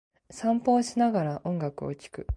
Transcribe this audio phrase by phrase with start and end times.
[0.31, 2.27] 散歩をしながら、音楽を聴く。